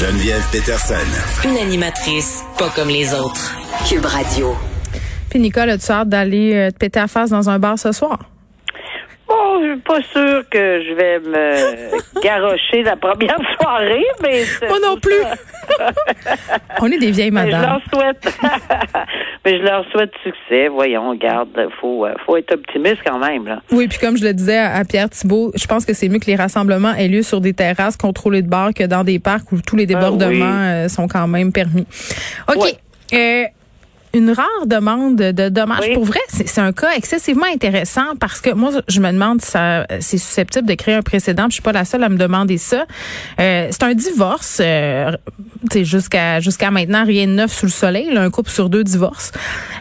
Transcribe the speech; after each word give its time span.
Geneviève 0.00 0.42
Peterson. 0.50 0.94
Une 1.44 1.58
animatrice 1.58 2.42
pas 2.56 2.70
comme 2.70 2.88
les 2.88 3.12
autres. 3.12 3.54
Cube 3.86 4.06
Radio. 4.06 4.56
Puis 5.28 5.38
Nicole, 5.38 5.68
as-tu 5.68 5.92
hâte 5.92 6.08
d'aller 6.08 6.54
euh, 6.54 6.70
te 6.70 6.76
péter 6.76 7.00
à 7.00 7.06
face 7.06 7.28
dans 7.28 7.50
un 7.50 7.58
bar 7.58 7.78
ce 7.78 7.92
soir? 7.92 8.18
Je 9.62 9.72
suis 9.72 9.80
pas 9.80 10.00
sûre 10.12 10.42
que 10.50 10.82
je 10.82 10.94
vais 10.94 11.18
me 11.20 12.20
garrocher 12.22 12.82
la 12.82 12.96
première 12.96 13.38
soirée, 13.60 14.04
mais... 14.22 14.42
Moi 14.68 14.78
non 14.82 14.96
plus. 14.98 15.14
On 16.80 16.86
est 16.90 16.98
des 16.98 17.10
vieilles 17.10 17.30
Mais 17.30 17.46
je 17.46 17.56
madames. 17.56 17.62
leur 17.62 17.80
souhaite. 17.92 18.38
mais 19.44 19.58
je 19.58 19.62
leur 19.62 19.84
souhaite 19.90 20.10
succès. 20.22 20.68
Voyons, 20.68 21.14
garde, 21.14 21.48
faut, 21.80 22.06
euh, 22.06 22.14
faut 22.26 22.36
être 22.36 22.52
optimiste 22.54 22.98
quand 23.04 23.18
même, 23.18 23.46
là. 23.46 23.60
Oui, 23.70 23.86
puis 23.88 23.98
comme 23.98 24.16
je 24.16 24.24
le 24.24 24.32
disais 24.34 24.58
à 24.58 24.84
Pierre 24.84 25.10
Thibault, 25.10 25.52
je 25.54 25.66
pense 25.66 25.84
que 25.84 25.92
c'est 25.94 26.08
mieux 26.08 26.18
que 26.18 26.26
les 26.26 26.36
rassemblements 26.36 26.94
aient 26.94 27.08
lieu 27.08 27.22
sur 27.22 27.40
des 27.40 27.52
terrasses 27.52 27.96
contrôlées 27.96 28.42
de 28.42 28.48
bars 28.48 28.72
que 28.74 28.84
dans 28.84 29.04
des 29.04 29.18
parcs 29.18 29.50
où 29.52 29.60
tous 29.60 29.76
les 29.76 29.86
débordements 29.86 30.28
Ah 30.30 30.30
oui. 30.30 30.84
euh, 30.84 30.88
sont 30.88 31.08
quand 31.08 31.26
même 31.28 31.52
permis. 31.52 31.86
OK. 32.48 32.62
Ouais. 32.62 32.72
Euh, 33.12 33.44
une 34.14 34.30
rare 34.30 34.66
demande 34.66 35.16
de 35.16 35.48
dommages. 35.48 35.80
Oui. 35.82 35.94
Pour 35.94 36.04
vrai, 36.04 36.20
c'est 36.28 36.60
un 36.60 36.72
cas 36.72 36.90
excessivement 36.96 37.46
intéressant 37.52 38.16
parce 38.18 38.40
que 38.40 38.50
moi, 38.50 38.70
je 38.88 39.00
me 39.00 39.10
demande 39.12 39.40
si 39.40 39.50
ça- 39.52 39.86
c'est 40.00 40.18
susceptible 40.18 40.66
de 40.68 40.74
créer 40.74 40.94
un 40.94 41.02
précédent. 41.02 41.46
Je 41.48 41.54
suis 41.54 41.62
pas 41.62 41.72
la 41.72 41.84
seule 41.84 42.02
à 42.04 42.08
me 42.08 42.16
demander 42.16 42.58
ça. 42.58 42.86
Euh, 43.40 43.68
c'est 43.70 43.82
un 43.84 43.94
divorce. 43.94 44.58
Euh, 44.60 45.12
tu 45.70 45.78
sais, 45.78 45.84
jusqu'à 45.84 46.40
jusqu'à 46.40 46.70
maintenant, 46.70 47.04
rien 47.04 47.26
de 47.26 47.32
neuf 47.32 47.52
sous 47.52 47.66
le 47.66 47.70
soleil. 47.72 48.10
là, 48.12 48.22
un 48.22 48.30
couple 48.30 48.50
sur 48.50 48.68
deux 48.70 48.82
divorce. 48.84 49.32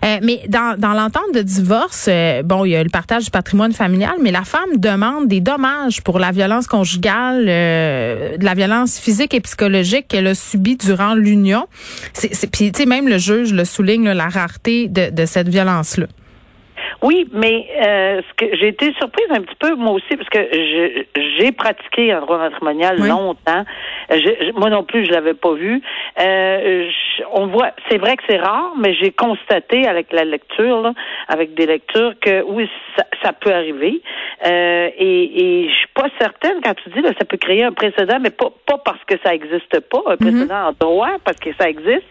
Euh, 0.05 0.18
mais 0.22 0.41
dans, 0.48 0.77
dans 0.77 0.94
l'entente 0.94 1.34
de 1.34 1.41
divorce, 1.41 2.05
euh, 2.10 2.44
bon, 2.44 2.66
il 2.66 2.72
y 2.72 2.76
a 2.76 2.84
le 2.84 2.90
partage 2.90 3.26
du 3.26 3.32
patrimoine 3.32 3.74
familial, 3.74 4.14
mais 4.22 4.32
la 4.32 4.44
femme 4.44 4.77
demande 4.77 5.27
des 5.27 5.40
dommages 5.41 6.02
pour 6.02 6.20
la 6.20 6.32
violence 6.32 6.68
conjugale, 6.68 7.46
de 7.46 8.44
la 8.44 8.54
violence 8.54 8.98
physique 9.00 9.34
et 9.34 9.40
psychologique 9.41 10.08
qu'elle 10.08 10.27
a 10.27 10.36
subie 10.36 10.76
durant 10.77 11.14
l'union. 11.16 11.66
Puis, 12.52 12.71
tu 12.71 12.80
sais, 12.82 12.86
même 12.86 13.08
le 13.08 13.18
juge 13.18 13.54
le 13.54 13.66
souligne, 13.66 14.12
là, 14.12 14.18
la 14.20 14.27
rareté 14.29 14.87
de, 14.87 15.09
de 15.20 15.25
cette 15.25 15.49
violence-là. 15.49 16.05
Oui, 17.01 17.27
mais 17.31 17.65
euh, 17.81 18.21
ce 18.27 18.34
que 18.35 18.55
j'ai 18.57 18.67
été 18.70 18.91
surprise 18.98 19.27
un 19.29 19.41
petit 19.41 19.55
peu 19.57 19.73
moi 19.75 19.93
aussi 19.93 20.13
parce 20.17 20.27
que 20.29 20.39
j'ai 21.39 21.51
pratiqué 21.53 22.13
en 22.13 22.21
droit 22.21 22.37
matrimonial 22.40 22.97
Oui. 22.99 23.07
longtemps. 23.07 23.63
Je- 24.09 24.51
moi 24.59 24.70
non 24.70 24.84
plus, 24.84 25.05
je 25.05 25.12
l'avais 25.12 25.34
pas 25.34 25.53
vu. 25.53 25.81
Euh, 26.20 26.90
je- 26.90 27.23
on 27.31 27.47
voit, 27.47 27.71
c'est 27.90 27.97
vrai 27.99 28.17
que 28.17 28.23
c'est 28.27 28.37
rare, 28.37 28.73
mais 28.77 28.93
j'ai 28.95 29.12
constaté 29.12 29.87
avec 29.87 30.12
la 30.12 30.25
lecture, 30.25 30.81
là, 30.81 30.93
avec 31.29 31.53
des 31.53 31.67
lectures, 31.67 32.13
que 32.20 32.41
oui, 32.43 32.70
ça, 32.97 33.05
ça 33.23 33.31
peut 33.34 33.53
arriver. 33.53 34.01
Euh, 34.45 34.90
et, 34.97 35.23
et 35.65 35.70
je 35.70 35.73
suis 35.75 35.87
quand 36.70 36.75
tu 36.84 36.89
dis 36.89 37.01
là, 37.01 37.12
ça 37.17 37.25
peut 37.25 37.37
créer 37.37 37.63
un 37.63 37.71
précédent, 37.71 38.17
mais 38.21 38.29
pas 38.29 38.51
pas 38.65 38.77
parce 38.77 39.03
que 39.05 39.15
ça 39.23 39.34
existe 39.34 39.79
pas, 39.89 40.01
un 40.05 40.17
précédent 40.17 40.67
en 40.67 40.73
droit 40.79 41.17
parce 41.23 41.39
que 41.39 41.49
ça 41.59 41.67
existe, 41.67 42.07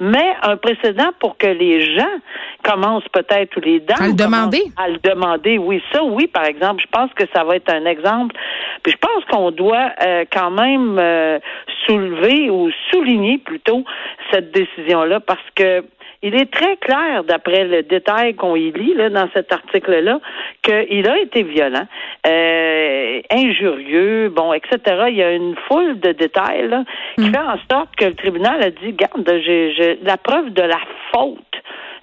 mais 0.00 0.34
un 0.42 0.56
précédent 0.56 1.10
pour 1.20 1.36
que 1.36 1.46
les 1.46 1.94
gens 1.94 2.16
commencent 2.62 3.08
peut-être 3.12 3.56
ou 3.56 3.60
les 3.60 3.80
dames 3.80 3.98
À 4.00 4.06
le 4.06 4.14
demander. 4.14 4.62
à 4.76 4.88
le 4.88 4.98
demander. 4.98 5.58
Oui, 5.58 5.82
ça, 5.92 6.02
oui, 6.02 6.26
par 6.26 6.44
exemple. 6.44 6.82
Je 6.82 6.90
pense 6.90 7.12
que 7.14 7.24
ça 7.34 7.44
va 7.44 7.56
être 7.56 7.70
un 7.70 7.84
exemple. 7.84 8.34
Puis 8.82 8.92
je 8.92 8.98
pense 8.98 9.24
qu'on 9.26 9.50
doit 9.50 9.90
euh, 10.02 10.24
quand 10.32 10.50
même 10.50 10.98
euh, 10.98 11.38
soulever 11.86 12.48
ou 12.50 12.70
souligner 12.90 13.38
plutôt 13.38 13.84
cette 14.32 14.52
décision-là 14.52 15.20
parce 15.20 15.44
que 15.54 15.84
il 16.22 16.34
est 16.34 16.50
très 16.50 16.76
clair, 16.78 17.22
d'après 17.24 17.64
le 17.64 17.82
détail 17.82 18.34
qu'on 18.34 18.56
y 18.56 18.72
lit 18.72 18.94
là, 18.94 19.08
dans 19.08 19.28
cet 19.34 19.52
article-là, 19.52 20.20
qu'il 20.62 21.08
a 21.08 21.18
été 21.20 21.44
violent, 21.44 21.86
euh, 22.26 22.87
injurieux, 23.30 24.28
bon, 24.30 24.52
etc. 24.52 24.78
Il 25.08 25.16
y 25.16 25.22
a 25.22 25.32
une 25.32 25.54
foule 25.68 26.00
de 26.00 26.12
détails 26.12 26.68
là, 26.68 26.84
qui 27.16 27.30
fait 27.30 27.38
en 27.38 27.58
sorte 27.70 27.94
que 27.96 28.06
le 28.06 28.14
tribunal 28.14 28.62
a 28.62 28.70
dit, 28.70 28.92
garde, 28.92 29.28
j'ai, 29.44 29.98
la 30.02 30.16
preuve 30.16 30.50
de 30.52 30.62
la 30.62 30.80
faute 31.12 31.38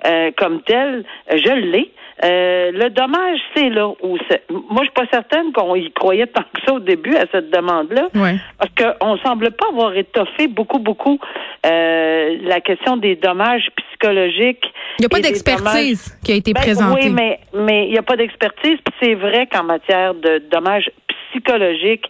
euh, 0.05 0.31
comme 0.37 0.61
telle, 0.61 1.03
je 1.29 1.53
l'ai. 1.53 1.91
Euh, 2.23 2.71
le 2.71 2.89
dommage, 2.91 3.39
c'est 3.53 3.69
là 3.69 3.89
où 3.89 4.17
c'est. 4.29 4.43
Moi, 4.49 4.83
je 4.83 4.83
suis 4.83 4.93
pas 4.93 5.05
certaine 5.11 5.51
qu'on 5.51 5.75
y 5.75 5.91
croyait 5.91 6.27
tant 6.27 6.43
que 6.43 6.61
ça 6.65 6.73
au 6.73 6.79
début 6.79 7.15
à 7.15 7.25
cette 7.31 7.49
demande-là. 7.49 8.07
Ouais. 8.15 8.35
Parce 8.57 8.71
qu'on 8.71 9.17
semble 9.17 9.51
pas 9.51 9.67
avoir 9.69 9.93
étoffé 9.97 10.47
beaucoup, 10.47 10.79
beaucoup 10.79 11.19
euh, 11.65 12.37
la 12.43 12.61
question 12.61 12.95
des 12.95 13.17
dommages 13.17 13.67
psychologiques. 13.75 14.71
Il 14.99 15.01
n'y 15.01 15.05
a 15.07 15.09
pas 15.09 15.19
d'expertise 15.19 16.17
qui 16.23 16.31
a 16.31 16.35
été 16.35 16.53
ben, 16.53 16.61
présentée. 16.61 17.07
Oui, 17.07 17.09
mais 17.09 17.39
mais 17.53 17.87
il 17.87 17.91
n'y 17.91 17.97
a 17.97 18.03
pas 18.03 18.15
d'expertise. 18.15 18.77
C'est 19.01 19.15
vrai 19.15 19.47
qu'en 19.51 19.63
matière 19.63 20.13
de 20.13 20.41
dommages 20.49 20.89
psychologiques, 21.39 22.09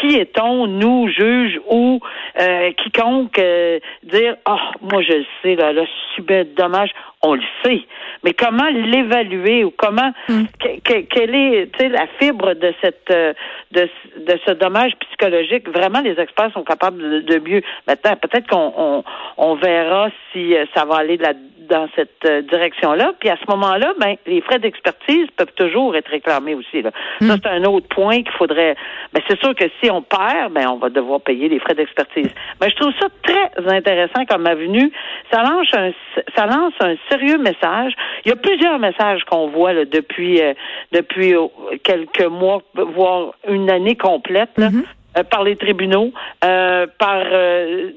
qui 0.00 0.16
est-on, 0.16 0.66
nous, 0.66 1.08
juges 1.08 1.60
ou 1.70 2.00
euh, 2.40 2.72
quiconque, 2.72 3.38
euh, 3.38 3.78
dire 4.02 4.36
Ah, 4.44 4.72
moi 4.80 5.02
je 5.02 5.12
le 5.12 5.24
sais, 5.42 5.54
là, 5.54 5.72
là, 5.72 5.82
subir 6.14 6.44
de 6.44 6.50
dommages, 6.54 6.90
on 7.22 7.34
le 7.34 7.42
sait. 7.64 7.82
Mais 8.24 8.32
comment 8.32 8.68
l'évaluer 8.70 9.64
ou 9.64 9.70
comment 9.76 10.12
que- 10.28 10.80
que- 10.80 11.00
quelle 11.02 11.34
est 11.34 11.88
la 11.88 12.06
fibre 12.18 12.54
de 12.54 12.74
cette 12.82 13.08
euh, 13.10 13.32
de, 13.72 13.88
de 14.26 14.38
ce 14.46 14.52
dommage 14.52 14.92
psychologique? 15.08 15.68
Vraiment, 15.68 16.00
les 16.00 16.18
experts 16.18 16.52
sont 16.52 16.64
capables 16.64 16.98
de, 17.00 17.20
de 17.20 17.38
mieux. 17.48 17.62
Maintenant, 17.86 18.16
peut-être 18.16 18.48
qu'on 18.48 18.72
on, 18.76 19.04
on 19.36 19.54
verra 19.54 20.08
si 20.32 20.54
ça 20.74 20.84
va 20.84 20.96
aller 20.96 21.16
là 21.18 21.32
dans 21.68 21.88
cette 21.94 22.24
euh, 22.26 22.42
direction-là. 22.42 23.12
Puis 23.18 23.28
à 23.28 23.36
ce 23.36 23.50
moment-là, 23.50 23.92
ben, 24.00 24.16
les 24.26 24.40
frais 24.40 24.58
d'expertise 24.58 25.26
peuvent 25.36 25.52
toujours 25.56 25.96
être 25.96 26.08
réclamés 26.08 26.54
aussi. 26.54 26.82
Là. 26.82 26.90
Ça, 27.20 27.36
c'est 27.42 27.48
un 27.48 27.64
autre 27.64 27.88
point 27.88 28.22
qu'il 28.22 28.32
faudrait. 28.32 28.76
Ben, 29.12 29.22
c'est 29.28 29.38
sûr 29.40 29.54
que 29.54 29.64
si 29.82 29.90
on 29.90 30.02
perd, 30.02 30.52
ben, 30.52 30.68
on 30.68 30.76
va 30.76 30.90
devoir 30.90 31.20
payer 31.20 31.48
les 31.48 31.58
frais 31.58 31.74
d'expertise. 31.74 32.30
Mais 32.60 32.70
je 32.70 32.76
trouve 32.76 32.92
ça 33.00 33.06
très 33.22 33.76
intéressant 33.76 34.24
comme 34.28 34.46
avenue. 34.46 34.90
Ça 35.32 35.42
lance 35.42 35.68
un, 35.74 35.90
ça 36.36 36.46
lance 36.46 36.74
un 36.80 36.94
sérieux 37.10 37.38
message. 37.38 37.92
Il 38.24 38.28
y 38.28 38.32
a 38.32 38.36
plusieurs 38.36 38.78
messages 38.78 39.24
qu'on 39.24 39.48
voit 39.48 39.72
là, 39.72 39.84
depuis 39.84 40.40
euh, 40.40 40.54
depuis 40.92 41.34
euh, 41.34 41.46
quelques 41.82 42.26
mois, 42.26 42.62
voire 42.74 43.34
une 43.48 43.70
année 43.70 43.96
complète. 43.96 44.50
Là. 44.56 44.68
euh, 44.68 44.82
par 45.22 45.44
les 45.44 45.56
tribunaux, 45.56 46.12
euh, 46.44 46.86
par 46.98 47.22
euh, 47.24 47.90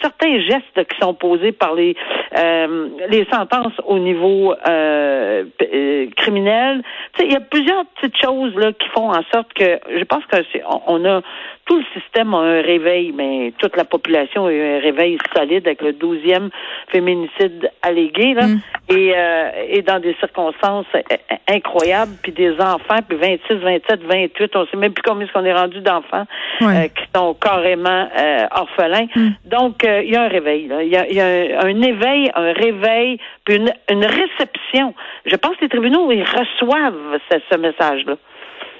certains 0.00 0.40
gestes 0.40 0.88
qui 0.88 0.98
sont 1.00 1.14
posés 1.14 1.52
par 1.52 1.74
les 1.74 1.96
euh, 2.36 2.88
les 3.08 3.26
sentences 3.30 3.74
au 3.86 3.98
niveau 3.98 4.54
euh, 4.66 5.44
euh, 5.62 6.06
criminel. 6.16 6.82
Tu 7.14 7.20
sais, 7.20 7.26
il 7.26 7.32
y 7.32 7.36
a 7.36 7.40
plusieurs 7.40 7.84
petites 7.86 8.16
choses 8.16 8.54
là 8.54 8.72
qui 8.72 8.88
font 8.88 9.10
en 9.10 9.22
sorte 9.32 9.52
que 9.54 9.78
je 9.96 10.04
pense 10.04 10.24
que 10.26 10.36
c'est 10.52 10.62
on, 10.64 10.82
on 10.86 11.04
a 11.04 11.22
tout 11.70 11.78
le 11.78 12.00
système 12.00 12.34
a 12.34 12.38
un 12.38 12.62
réveil, 12.62 13.12
mais 13.12 13.52
toute 13.58 13.76
la 13.76 13.84
population 13.84 14.46
a 14.46 14.52
eu 14.52 14.60
un 14.60 14.80
réveil 14.80 15.18
solide 15.36 15.68
avec 15.68 15.82
le 15.82 15.92
12e 15.92 16.50
féminicide 16.88 17.70
allégué 17.82 18.34
là, 18.34 18.46
et 18.88 19.12
euh, 19.16 19.50
et 19.68 19.82
dans 19.82 20.00
des 20.00 20.14
circonstances 20.14 20.86
euh, 20.96 21.00
euh, 21.12 21.36
incroyables, 21.48 22.12
puis 22.22 22.32
des 22.32 22.52
enfants, 22.60 22.98
puis 23.08 23.16
26, 23.16 23.54
27, 23.54 24.02
28, 24.02 24.56
on 24.56 24.66
sait 24.66 24.76
même 24.76 24.92
plus 24.92 25.02
combien 25.02 25.26
est-ce 25.26 25.32
qu'on 25.32 25.44
est 25.44 25.54
rendu 25.54 25.80
d'enfants 25.80 26.26
Euh, 26.62 26.88
qui 26.88 27.04
sont 27.14 27.34
carrément 27.34 28.08
euh, 28.18 28.46
orphelins. 28.50 29.06
Donc, 29.46 29.82
euh, 29.82 30.02
il 30.04 30.12
y 30.12 30.16
a 30.16 30.22
un 30.24 30.28
réveil. 30.28 30.70
Il 30.82 30.88
y 30.88 30.96
a, 30.96 31.06
il 31.08 31.14
y 31.14 31.20
a 31.20 31.60
un, 31.60 31.66
un 31.68 31.82
éveil, 31.82 32.30
un 32.34 32.52
réveil, 32.52 33.18
puis 33.44 33.56
une, 33.56 33.72
une 33.90 34.04
réception. 34.04 34.94
Je 35.24 35.36
pense 35.36 35.56
que 35.56 35.62
les 35.62 35.68
tribunaux, 35.70 36.12
ils 36.12 36.22
reçoivent 36.22 37.18
ce, 37.30 37.38
ce 37.50 37.56
message-là. 37.56 38.16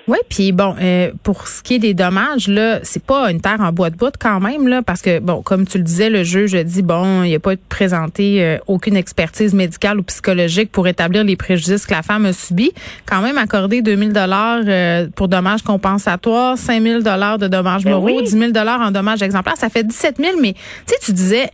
Oui, 0.09 0.19
puis 0.29 0.53
bon, 0.53 0.75
euh, 0.81 1.13
pour 1.23 1.47
ce 1.47 1.63
qui 1.63 1.75
est 1.75 1.79
des 1.79 1.95
dommages, 1.95 2.49
là, 2.49 2.81
c'est 2.83 3.03
pas 3.03 3.31
une 3.31 3.41
terre 3.41 3.61
en 3.61 3.73
bois 3.73 3.91
de 3.91 3.97
bout 3.97 4.13
quand 4.19 4.41
même, 4.41 4.67
là, 4.67 4.83
parce 4.83 5.03
que 5.03 5.21
bon, 5.21 5.43
comme 5.43 5.67
tu 5.67 5.79
le 5.79 5.85
disais, 5.85 6.11
le 6.11 6.25
juge 6.25 6.55
a 6.55 6.65
dit 6.65 6.83
bon, 6.83 7.23
il 7.23 7.35
a 7.35 7.39
pas 7.39 7.55
présenté 7.69 8.43
euh, 8.43 8.59
aucune 8.67 8.97
expertise 8.97 9.55
médicale 9.55 10.01
ou 10.01 10.03
psychologique 10.03 10.73
pour 10.73 10.89
établir 10.89 11.23
les 11.25 11.37
préjudices 11.37 11.87
que 11.87 11.95
la 11.95 12.03
femme 12.03 12.27
a 12.27 12.33
subis. 12.33 12.73
Quand 13.07 13.21
même 13.21 13.39
accordé 13.39 13.83
2000 13.83 14.13
dollars 14.13 14.63
euh, 14.67 15.07
pour 15.15 15.29
dommages 15.29 15.63
compensatoires, 15.63 16.59
5000 16.59 17.03
dollars 17.03 17.39
de 17.39 17.47
dommages 17.47 17.85
Ben 17.85 17.93
moraux, 17.93 18.07
oui. 18.19 18.25
10 18.25 18.31
000 18.31 18.51
dollars 18.53 18.81
en 18.81 18.91
dommages 18.91 19.23
exemplaires, 19.23 19.57
ça 19.57 19.69
fait 19.69 19.85
17 19.85 20.17
000. 20.19 20.39
Mais 20.41 20.55
tu 20.55 20.61
sais, 20.87 20.97
tu 21.03 21.13
disais 21.13 21.51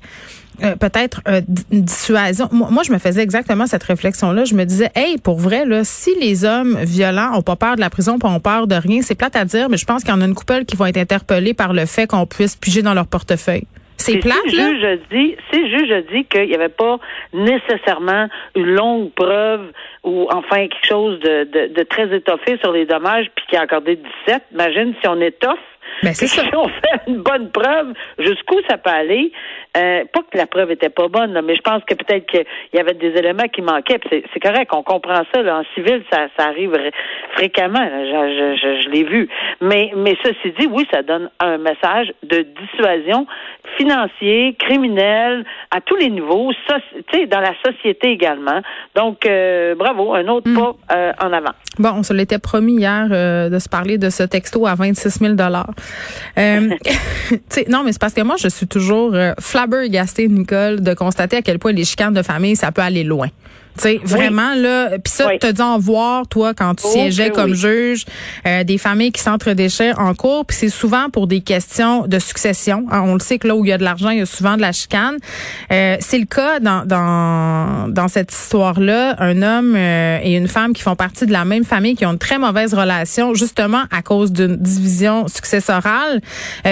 euh, 0.62 0.76
peut-être 0.76 1.20
euh, 1.28 1.40
une 1.70 1.82
dissuasion. 1.82 2.48
Moi, 2.52 2.68
moi, 2.70 2.82
je 2.82 2.92
me 2.92 2.98
faisais 2.98 3.22
exactement 3.22 3.66
cette 3.66 3.82
réflexion-là. 3.82 4.44
Je 4.44 4.54
me 4.54 4.64
disais, 4.64 4.90
hey, 4.94 5.18
pour 5.18 5.38
vrai, 5.38 5.64
là, 5.64 5.84
si 5.84 6.14
les 6.20 6.44
hommes 6.44 6.76
violents 6.80 7.36
ont 7.36 7.42
pas 7.42 7.56
peur 7.56 7.76
de 7.76 7.80
la 7.80 7.90
prison, 7.90 8.18
pas 8.18 8.28
ont 8.28 8.40
peur 8.40 8.66
de 8.66 8.74
rien, 8.74 9.02
c'est 9.02 9.14
plate 9.14 9.36
à 9.36 9.44
dire, 9.44 9.68
mais 9.68 9.76
je 9.76 9.84
pense 9.84 10.02
qu'il 10.02 10.12
y 10.12 10.16
en 10.16 10.20
a 10.20 10.24
une 10.24 10.34
couple 10.34 10.64
qui 10.64 10.76
vont 10.76 10.86
être 10.86 10.96
interpellés 10.96 11.54
par 11.54 11.72
le 11.72 11.86
fait 11.86 12.06
qu'on 12.06 12.26
puisse 12.26 12.56
piger 12.56 12.82
dans 12.82 12.94
leur 12.94 13.06
portefeuille. 13.06 13.66
C'est 13.98 14.18
plate, 14.18 14.36
si 14.48 14.56
là? 14.56 14.68
juge 14.68 14.98
dit, 15.10 15.36
si 15.50 15.60
le 15.60 15.78
juge 15.78 15.90
a 15.90 16.02
dit 16.02 16.24
qu'il 16.26 16.48
n'y 16.48 16.54
avait 16.54 16.68
pas 16.68 16.98
nécessairement 17.32 18.28
une 18.54 18.74
longue 18.74 19.10
preuve 19.12 19.72
ou 20.04 20.28
enfin 20.30 20.68
quelque 20.68 20.86
chose 20.86 21.18
de, 21.20 21.44
de, 21.44 21.74
de 21.74 21.82
très 21.82 22.14
étoffé 22.14 22.58
sur 22.62 22.72
les 22.72 22.84
dommages, 22.84 23.26
puis 23.34 23.44
qu'il 23.48 23.58
a 23.58 23.62
accordé 23.62 23.96
17, 24.26 24.42
imagine 24.52 24.94
si 25.00 25.08
on 25.08 25.20
étoffe 25.20 25.58
Ben, 26.02 26.12
c'est. 26.14 26.26
Si 26.26 26.40
on 26.54 26.68
fait 26.68 27.00
une 27.06 27.22
bonne 27.22 27.50
preuve, 27.50 27.92
jusqu'où 28.18 28.60
ça 28.68 28.78
peut 28.78 28.90
aller, 28.90 29.32
Euh, 29.76 30.04
pas 30.10 30.20
que 30.22 30.38
la 30.38 30.46
preuve 30.46 30.70
était 30.70 30.88
pas 30.88 31.08
bonne, 31.08 31.38
mais 31.44 31.54
je 31.54 31.60
pense 31.60 31.84
que 31.84 31.92
peut-être 31.92 32.24
qu'il 32.24 32.46
y 32.72 32.78
avait 32.78 32.94
des 32.94 33.08
éléments 33.08 33.48
qui 33.52 33.60
manquaient. 33.60 34.00
C'est 34.10 34.40
correct, 34.40 34.70
on 34.72 34.82
comprend 34.82 35.20
ça. 35.34 35.42
Là, 35.42 35.58
en 35.58 35.64
civil, 35.74 36.02
ça, 36.10 36.28
ça 36.38 36.46
arrive 36.46 36.72
fréquemment. 37.36 37.84
Je, 37.84 38.56
je, 38.60 38.82
je 38.82 38.88
l'ai 38.90 39.04
vu. 39.04 39.28
Mais, 39.60 39.92
mais 39.96 40.16
ceci 40.22 40.54
dit, 40.58 40.66
oui, 40.70 40.86
ça 40.90 41.02
donne 41.02 41.30
un 41.40 41.58
message 41.58 42.12
de 42.22 42.46
dissuasion 42.60 43.26
financier, 43.76 44.56
criminel, 44.58 45.44
à 45.70 45.80
tous 45.80 45.96
les 45.96 46.08
niveaux, 46.08 46.52
sais, 47.12 47.26
dans 47.26 47.40
la 47.40 47.52
société 47.64 48.10
également. 48.10 48.60
Donc, 48.94 49.26
euh, 49.26 49.74
bravo, 49.74 50.14
un 50.14 50.26
autre 50.28 50.48
hmm. 50.48 50.54
pas 50.54 50.76
euh, 50.92 51.12
en 51.20 51.32
avant. 51.32 51.52
Bon, 51.78 51.90
on 51.96 52.02
se 52.02 52.12
l'était 52.12 52.38
promis 52.38 52.76
hier 52.78 53.08
euh, 53.10 53.50
de 53.50 53.58
se 53.58 53.68
parler 53.68 53.98
de 53.98 54.08
ce 54.08 54.22
texto 54.22 54.66
à 54.66 54.74
26 54.74 55.18
000 55.20 55.34
dollars. 55.34 55.70
non, 56.36 57.82
mais 57.84 57.92
c'est 57.92 58.00
parce 58.00 58.14
que 58.14 58.22
moi, 58.22 58.36
je 58.38 58.48
suis 58.48 58.66
toujours 58.66 59.14
flabbergastée, 59.40 60.28
Nicole, 60.28 60.80
de 60.80 60.94
constater 60.94 61.36
à 61.38 61.42
quel 61.42 61.58
point 61.58 61.72
les 61.72 61.84
chicanes 61.84 62.14
de 62.14 62.22
famille, 62.22 62.56
ça 62.56 62.72
peut 62.72 62.82
aller 62.82 63.04
loin. 63.04 63.28
Tu 63.76 63.82
sais, 63.82 64.00
vraiment, 64.02 64.54
là, 64.54 64.90
puis 64.90 65.12
ça, 65.12 65.28
tu 65.40 65.46
as 65.46 65.52
dû 65.52 65.62
en 65.62 65.78
voir, 65.78 66.26
toi, 66.28 66.54
quand 66.54 66.74
tu 66.74 66.86
siégeais 66.88 67.30
comme 67.30 67.54
juge, 67.54 68.04
euh, 68.46 68.64
des 68.64 68.78
familles 68.78 69.12
qui 69.12 69.20
s'entre-déchets 69.20 69.92
en 69.98 70.14
cours, 70.14 70.44
puis 70.46 70.56
c'est 70.56 70.68
souvent 70.68 71.10
pour 71.10 71.26
des 71.26 71.40
questions 71.40 72.06
de 72.06 72.18
succession. 72.18 72.86
Hein, 72.90 73.02
on 73.04 73.14
le 73.14 73.20
sait 73.20 73.38
que 73.38 73.48
là 73.48 73.56
où 73.56 73.64
il 73.64 73.68
y 73.68 73.72
a 73.72 73.78
de 73.78 73.84
l'argent, 73.84 74.10
il 74.10 74.18
y 74.18 74.22
a 74.22 74.26
souvent 74.26 74.56
de 74.56 74.60
la 74.60 74.72
chicane. 74.72 75.16
Euh, 75.72 75.96
c'est 76.00 76.18
le 76.18 76.26
cas 76.26 76.60
dans, 76.60 76.84
dans, 76.86 77.88
dans 77.88 78.08
cette 78.08 78.32
histoire-là, 78.32 79.16
un 79.18 79.42
homme 79.42 79.74
euh, 79.76 80.18
et 80.22 80.36
une 80.36 80.48
femme 80.48 80.72
qui 80.72 80.82
font 80.82 80.96
partie 80.96 81.26
de 81.26 81.32
la 81.32 81.44
même 81.44 81.64
famille, 81.64 81.96
qui 81.96 82.06
ont 82.06 82.12
une 82.12 82.18
très 82.18 82.38
mauvaise 82.38 82.74
relation, 82.74 83.34
justement 83.34 83.82
à 83.90 84.02
cause 84.02 84.32
d'une 84.32 84.56
division 84.56 85.28
successorale. 85.28 86.20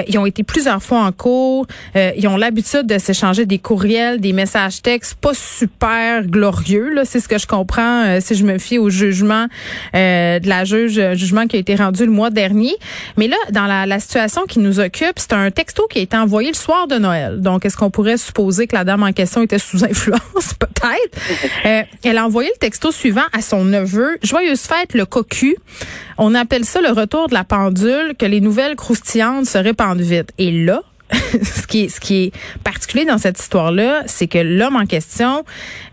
ils 0.08 0.18
ont 0.18 0.26
été 0.26 0.42
plusieurs 0.42 0.82
fois 0.82 1.00
en 1.00 1.12
cours. 1.12 1.66
ils 1.94 2.26
ont 2.28 2.36
l'habitude 2.36 2.86
de 2.86 2.98
s'échanger 2.98 3.46
des 3.46 3.58
courriels, 3.58 4.20
des 4.20 4.32
messages 4.32 4.82
textes 4.82 5.14
pas 5.14 5.34
super 5.34 6.24
glorieux 6.26 6.93
c'est 7.04 7.20
ce 7.20 7.28
que 7.28 7.38
je 7.38 7.46
comprends 7.46 8.04
euh, 8.04 8.18
si 8.20 8.34
je 8.34 8.44
me 8.44 8.58
fie 8.58 8.78
au 8.78 8.90
jugement 8.90 9.46
euh, 9.94 10.38
de 10.38 10.48
la 10.48 10.64
juge, 10.64 10.98
euh, 10.98 11.14
jugement 11.14 11.46
qui 11.46 11.56
a 11.56 11.58
été 11.58 11.74
rendu 11.74 12.04
le 12.04 12.12
mois 12.12 12.30
dernier. 12.30 12.74
Mais 13.16 13.28
là, 13.28 13.36
dans 13.50 13.66
la, 13.66 13.86
la 13.86 13.98
situation 14.00 14.42
qui 14.46 14.58
nous 14.60 14.80
occupe, 14.80 15.14
c'est 15.16 15.32
un 15.32 15.50
texto 15.50 15.86
qui 15.88 15.98
a 15.98 16.02
été 16.02 16.16
envoyé 16.16 16.48
le 16.48 16.54
soir 16.54 16.86
de 16.86 16.96
Noël. 16.96 17.40
Donc, 17.40 17.64
est-ce 17.64 17.76
qu'on 17.76 17.90
pourrait 17.90 18.16
supposer 18.16 18.66
que 18.66 18.76
la 18.76 18.84
dame 18.84 19.02
en 19.02 19.12
question 19.12 19.42
était 19.42 19.58
sous 19.58 19.84
influence? 19.84 20.54
Peut-être. 20.58 21.86
elle 22.04 22.18
a 22.18 22.24
envoyé 22.24 22.50
le 22.54 22.58
texto 22.58 22.92
suivant 22.92 23.24
à 23.32 23.40
son 23.42 23.64
neveu. 23.64 24.18
Joyeuse 24.22 24.60
fête, 24.60 24.94
le 24.94 25.06
cocu. 25.06 25.56
On 26.18 26.34
appelle 26.34 26.64
ça 26.64 26.80
le 26.80 26.90
retour 26.90 27.28
de 27.28 27.34
la 27.34 27.44
pendule, 27.44 28.14
que 28.18 28.26
les 28.26 28.40
nouvelles 28.40 28.76
croustillantes 28.76 29.46
se 29.46 29.58
répandent 29.58 30.00
vite. 30.00 30.30
Et 30.38 30.50
là, 30.50 30.82
ce 31.42 31.66
qui 31.66 31.84
est 31.84 31.88
ce 31.88 32.00
qui 32.00 32.24
est 32.24 32.32
particulier 32.62 33.04
dans 33.04 33.18
cette 33.18 33.38
histoire-là, 33.38 34.02
c'est 34.06 34.26
que 34.26 34.38
l'homme 34.38 34.76
en 34.76 34.86
question, 34.86 35.44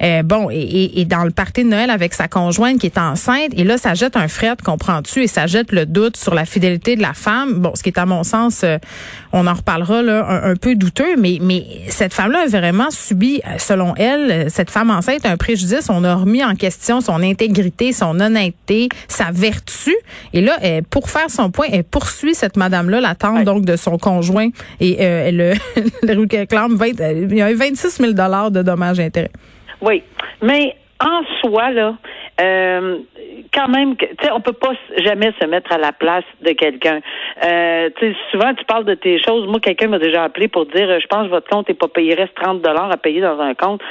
euh, 0.01 0.23
bon, 0.23 0.49
est, 0.49 1.05
dans 1.05 1.23
le 1.23 1.31
party 1.31 1.63
de 1.63 1.69
Noël 1.69 1.89
avec 1.89 2.13
sa 2.13 2.27
conjointe 2.27 2.79
qui 2.79 2.85
est 2.85 2.97
enceinte, 2.97 3.51
et 3.55 3.63
là, 3.63 3.77
ça 3.77 3.93
jette 3.93 4.15
un 4.15 4.27
fret, 4.27 4.55
comprends-tu, 4.63 5.23
et 5.23 5.27
ça 5.27 5.47
jette 5.47 5.71
le 5.71 5.85
doute 5.85 6.15
sur 6.15 6.33
la 6.33 6.45
fidélité 6.45 6.95
de 6.95 7.01
la 7.01 7.13
femme. 7.13 7.55
Bon, 7.55 7.73
ce 7.75 7.83
qui 7.83 7.89
est 7.89 7.99
à 7.99 8.05
mon 8.05 8.23
sens, 8.23 8.61
euh, 8.63 8.77
on 9.33 9.47
en 9.47 9.53
reparlera 9.53 10.01
là, 10.01 10.41
un, 10.43 10.55
peu 10.55 10.75
douteux, 10.75 11.15
mais 11.17 11.39
mais 11.41 11.65
cette 11.89 12.13
femme-là 12.13 12.43
a 12.43 12.47
vraiment 12.47 12.89
subi, 12.89 13.41
selon 13.57 13.95
elle, 13.95 14.49
cette 14.49 14.69
femme 14.69 14.91
enceinte, 14.91 15.25
un 15.25 15.37
préjudice. 15.37 15.87
On 15.89 16.03
a 16.03 16.15
remis 16.15 16.43
en 16.43 16.55
question 16.55 17.01
son 17.01 17.21
intégrité, 17.21 17.93
son 17.93 18.19
honnêteté, 18.19 18.89
sa 19.07 19.31
vertu, 19.31 19.95
et 20.33 20.41
là, 20.41 20.57
pour 20.89 21.09
faire 21.09 21.29
son 21.29 21.51
point, 21.51 21.67
elle 21.71 21.83
poursuit 21.83 22.35
cette 22.35 22.57
madame-là, 22.57 23.01
l'attente 23.01 23.43
donc 23.43 23.65
de 23.65 23.75
son 23.75 23.97
conjoint 23.97 24.49
et 24.79 25.00
euh, 25.01 25.31
le, 25.31 25.53
le 26.13 26.37
réclame 26.37 26.75
20, 26.75 26.85
il 26.99 27.35
y 27.35 27.41
a 27.41 27.53
26 27.53 27.97
000 27.97 28.13
de 28.13 28.61
dommages 28.61 28.99
et 28.99 29.05
intérêts. 29.05 29.31
Oui, 29.81 30.03
mais 30.41 30.75
en 30.99 31.21
soi, 31.41 31.71
là, 31.71 31.95
euh, 32.39 32.99
quand 33.53 33.67
même, 33.67 33.95
tu 33.97 34.07
sais, 34.21 34.31
on 34.31 34.39
peut 34.39 34.53
pas 34.53 34.73
jamais 35.03 35.31
se 35.39 35.45
mettre 35.45 35.71
à 35.73 35.77
la 35.77 35.91
place 35.91 36.23
de 36.41 36.51
quelqu'un. 36.51 37.01
Euh, 37.43 37.89
tu 37.97 38.11
sais, 38.11 38.17
souvent 38.31 38.53
tu 38.53 38.63
parles 38.65 38.85
de 38.85 38.93
tes 38.93 39.21
choses. 39.21 39.47
Moi, 39.47 39.59
quelqu'un 39.59 39.87
m'a 39.87 39.99
déjà 39.99 40.23
appelé 40.23 40.47
pour 40.47 40.65
dire, 40.67 40.99
je 40.99 41.07
pense 41.07 41.25
que 41.25 41.31
votre 41.31 41.49
compte 41.49 41.67
n'est 41.67 41.75
pas 41.75 41.87
payé, 41.87 42.13
il 42.13 42.19
reste 42.19 42.35
30 42.35 42.61
dollars 42.61 42.91
à 42.91 42.97
payer 42.97 43.21
dans 43.21 43.39
un 43.39 43.53
compte. 43.53 43.81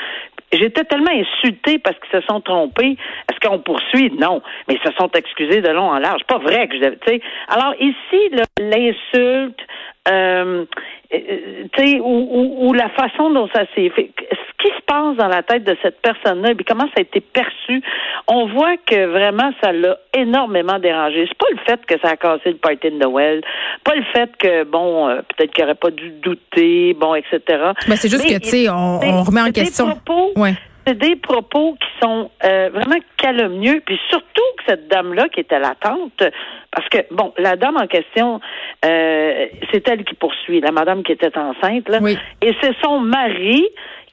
J'étais 0.53 0.83
tellement 0.85 1.13
insultée 1.13 1.79
parce 1.79 1.97
qu'ils 2.01 2.21
se 2.21 2.27
sont 2.27 2.41
trompés. 2.41 2.97
Est-ce 3.31 3.49
qu'on 3.49 3.61
poursuit? 3.61 4.11
Non. 4.19 4.43
Mais 4.67 4.75
ils 4.75 4.91
se 4.91 4.97
sont 4.97 5.11
excusés 5.15 5.61
de 5.61 5.69
long 5.69 5.91
en 5.91 5.99
large. 5.99 6.23
Pas 6.27 6.39
vrai 6.39 6.67
que 6.67 6.77
je 6.77 6.91
sais. 7.07 7.21
Alors 7.49 7.75
ici, 7.79 8.31
l'insulte, 8.59 9.61
euh, 10.09 10.65
euh, 11.13 11.65
tu 11.73 11.87
sais, 11.87 12.01
ou, 12.01 12.67
ou, 12.67 12.73
la 12.73 12.89
façon 12.91 13.31
dont 13.31 13.49
ça 13.55 13.65
s'est 13.75 13.91
fait. 13.91 14.11
Ce 14.31 14.65
qui 14.65 14.75
se 14.75 14.83
passe 14.87 15.17
dans 15.17 15.29
la 15.29 15.43
tête 15.43 15.65
de 15.65 15.77
cette 15.83 16.01
personne-là, 16.01 16.53
et 16.53 16.65
comment 16.65 16.87
ça 16.87 16.99
a 16.99 17.03
été 17.03 17.21
perçu, 17.21 17.83
on 18.27 18.47
voit 18.47 18.77
que 18.79 19.07
vraiment 19.07 19.50
ça 19.63 19.73
l'a 19.73 19.99
énormément 20.15 20.79
dérangé. 20.79 21.27
C'est 21.29 21.39
pas 21.39 21.47
le 21.51 21.59
fait 21.67 21.87
que 21.87 22.01
ça 22.01 22.13
a 22.13 22.17
cassé 22.17 22.51
le 22.51 22.57
party 22.57 22.91
de 22.91 22.97
Noël, 22.97 23.43
pas 23.85 23.95
le 23.95 24.05
fait 24.13 24.31
que 24.39 24.65
bon, 24.65 25.09
euh, 25.09 25.21
peut-être 25.37 25.53
qu'il 25.53 25.65
aurait 25.65 25.75
pas 25.75 25.91
dû 25.91 26.11
douter, 26.23 26.95
bon, 26.95 27.15
etc. 27.15 27.41
Mais 27.89 27.97
c'est 27.97 28.09
juste 28.09 28.27
que 28.27 28.39
tu 28.39 28.49
sais, 28.49 28.69
on, 28.69 29.01
on, 29.03 29.23
remet 29.23 29.43
en 29.43 29.53
question. 29.53 29.99
ouais 30.37 30.55
c'est 30.87 30.99
des 30.99 31.17
propos 31.17 31.75
qui 31.75 31.89
sont 32.03 32.31
euh, 32.45 32.71
vraiment 32.73 32.97
calomnieux, 33.17 33.83
puis 33.85 33.99
surtout 34.09 34.43
que 34.59 34.65
cette 34.67 34.89
dame-là 34.89 35.29
qui 35.29 35.41
était 35.41 35.59
latente, 35.59 36.23
parce 36.71 36.89
que, 36.89 36.99
bon, 37.11 37.33
la 37.39 37.57
dame 37.57 37.77
en 37.77 37.87
question, 37.87 38.41
euh, 38.85 39.47
c'est 39.71 39.87
elle 39.89 40.05
qui 40.05 40.15
poursuit, 40.15 40.61
la 40.61 40.73
madame 40.73 41.03
qui 41.03 41.13
était 41.13 41.37
enceinte, 41.37 41.89
là, 41.89 41.99
et 42.41 42.55
c'est 42.61 42.75
son 42.83 43.01
mari 43.01 43.67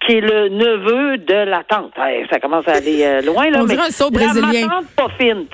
qui 0.06 0.18
est 0.18 0.22
le 0.22 0.50
neveu 0.50 1.18
de 1.18 1.34
la 1.34 1.64
tante. 1.64 1.94
ça 2.30 2.40
commence 2.40 2.68
à 2.68 2.74
aller 2.74 3.04
euh, 3.04 3.22
loin, 3.22 3.50
là. 3.50 3.60
On 3.60 3.64
mais 3.64 3.76
dirait 3.76 3.88
un 3.88 3.92
saut 3.92 4.12
brésilien. 4.12 4.68
La 4.68 4.68
tante 4.68 4.88
Poffine. 4.96 5.46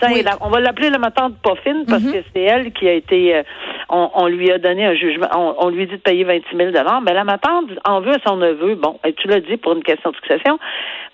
on 0.41 0.49
va 0.49 0.59
l'appeler 0.59 0.89
la 0.89 1.11
tante 1.11 1.35
Poffine 1.41 1.85
parce 1.87 2.03
mm-hmm. 2.03 2.11
que 2.11 2.23
c'est 2.33 2.41
elle 2.41 2.71
qui 2.73 2.87
a 2.87 2.93
été, 2.93 3.35
euh, 3.35 3.43
on, 3.89 4.27
lui 4.27 4.51
a 4.51 4.57
donné 4.57 4.85
un 4.85 4.95
jugement, 4.95 5.27
on, 5.33 5.69
lui 5.69 5.87
dit 5.87 5.93
de 5.93 6.01
payer 6.01 6.23
26 6.23 6.55
000 6.55 6.71
mais 7.03 7.13
la 7.13 7.23
tante 7.37 7.69
en 7.85 8.01
veut 8.01 8.13
à 8.13 8.19
son 8.25 8.37
neveu. 8.37 8.75
Bon, 8.75 8.99
et 9.05 9.13
tu 9.13 9.27
l'as 9.27 9.39
dit 9.39 9.57
pour 9.57 9.73
une 9.73 9.83
question 9.83 10.11
de 10.11 10.15
succession, 10.15 10.59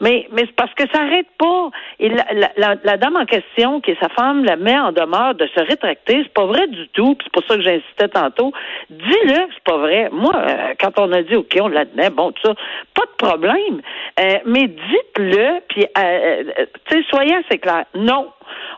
mais, 0.01 0.27
mais 0.31 0.43
c'est 0.45 0.55
parce 0.55 0.73
que 0.73 0.83
ça 0.91 1.03
n'arrête 1.03 1.27
pas. 1.37 1.69
Et 1.99 2.09
la, 2.09 2.75
la, 2.83 2.97
dame 2.97 3.15
en 3.15 3.25
question, 3.25 3.81
qui 3.81 3.91
est 3.91 3.99
sa 4.01 4.09
femme, 4.09 4.43
la 4.43 4.55
met 4.55 4.77
en 4.77 4.91
demeure 4.91 5.35
de 5.35 5.47
se 5.47 5.59
rétracter. 5.59 6.21
C'est 6.23 6.33
pas 6.33 6.45
vrai 6.45 6.67
du 6.67 6.87
tout, 6.89 7.17
c'est 7.23 7.31
pour 7.31 7.43
ça 7.47 7.55
que 7.55 7.61
j'insistais 7.61 8.07
tantôt. 8.07 8.51
Dis-le, 8.89 9.47
c'est 9.53 9.63
pas 9.65 9.77
vrai. 9.77 10.09
Moi, 10.11 10.33
euh, 10.35 10.73
quand 10.79 10.99
on 10.99 11.11
a 11.11 11.21
dit, 11.21 11.35
OK, 11.35 11.57
on 11.61 11.67
l'admet, 11.67 12.09
bon, 12.09 12.31
tout 12.31 12.41
ça, 12.47 12.53
pas 12.95 13.03
de 13.03 13.17
problème. 13.19 13.81
Euh, 14.19 14.38
mais 14.45 14.68
dites-le, 14.68 15.60
puis, 15.69 15.83
euh, 15.83 16.01
euh, 16.01 16.66
tu 16.86 16.98
sais, 16.98 17.06
soyez 17.10 17.36
assez 17.36 17.60
clair. 17.60 17.86
Non, 17.94 18.30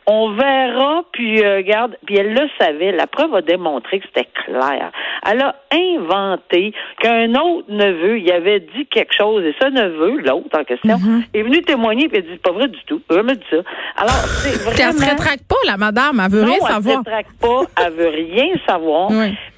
on 0.07 0.33
verra, 0.33 1.03
puis 1.13 1.43
euh, 1.43 1.57
regarde, 1.57 1.95
puis 2.05 2.17
elle 2.17 2.33
le 2.33 2.49
savait. 2.59 2.91
La 2.91 3.07
preuve 3.07 3.33
a 3.35 3.41
démontré 3.41 3.99
que 3.99 4.05
c'était 4.07 4.29
clair. 4.45 4.91
Elle 5.29 5.41
a 5.41 5.55
inventé 5.71 6.73
qu'un 7.01 7.33
autre 7.35 7.67
neveu, 7.69 8.19
il 8.19 8.31
avait 8.31 8.59
dit 8.59 8.87
quelque 8.87 9.13
chose, 9.13 9.43
et 9.45 9.55
ce 9.61 9.69
neveu, 9.69 10.17
l'autre 10.17 10.59
en 10.59 10.63
question, 10.63 10.97
mm-hmm. 10.97 11.23
est 11.33 11.43
venu 11.43 11.61
témoigner, 11.61 12.09
puis 12.09 12.17
elle 12.17 12.31
dit 12.31 12.39
pas 12.39 12.51
vrai 12.51 12.67
du 12.67 12.83
tout. 12.85 13.01
Elle 13.09 13.23
me 13.23 13.35
dit 13.35 13.45
ça. 13.49 13.57
Alors, 13.97 14.11
c'est 14.11 14.63
vraiment. 14.63 14.89
elle 14.89 14.93
se 14.93 15.09
rétracte 15.09 15.47
pas, 15.47 15.55
la 15.65 15.77
madame, 15.77 16.21
elle 16.23 16.31
veut 16.31 16.43
rien 16.43 16.59
savoir. 16.59 16.77
Elle 16.77 16.83
se 16.83 16.97
rétracte 16.97 17.41
pas, 17.41 17.61
elle 17.85 17.93
veut 17.93 18.09
rien 18.09 18.53
savoir. 18.67 19.11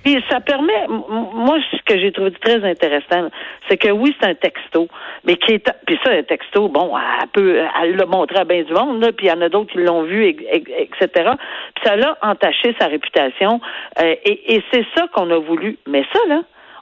Puis 0.04 0.22
ça 0.30 0.42
permet, 0.42 0.88
moi, 0.88 1.58
ce 1.72 1.78
que 1.86 2.00
j'ai 2.00 2.12
trouvé 2.12 2.32
très 2.32 2.64
intéressant, 2.64 3.30
c'est 3.70 3.78
que 3.78 3.90
oui, 3.90 4.16
c'est 4.20 4.30
un 4.30 4.36
texto, 4.36 4.88
mais 5.24 5.38
qui 5.38 5.54
est, 5.54 5.72
puis 5.86 5.98
ça, 6.04 6.12
un 6.12 6.24
texto, 6.24 6.68
bon, 6.68 6.94
elle 6.98 7.28
peut, 7.30 7.62
elle 7.82 7.96
l'a 7.96 8.06
montré 8.06 8.40
à 8.40 8.44
bien 8.44 8.64
du 8.64 8.74
monde, 8.74 9.02
là, 9.02 9.12
puis 9.14 9.28
il 9.28 9.30
y 9.30 9.32
en 9.32 9.42
a 9.42 9.50
d'autres 9.50 9.72
qui 9.72 9.80
l'ont 9.80 10.04
vu, 10.04 10.28
etc. 10.28 11.08
Puis 11.08 11.86
ça 11.86 11.96
l'a 11.96 12.18
entaché 12.22 12.76
sa 12.80 12.88
réputation, 12.88 13.62
euh, 14.02 14.16
et, 14.26 14.56
et 14.56 14.64
c'est 14.72 14.86
ça 14.96 15.08
qu'on 15.14 15.30
a 15.32 15.38
voulu. 15.38 15.78
Mais 15.88 16.04
ça, 16.14 16.20
là, 16.28 16.42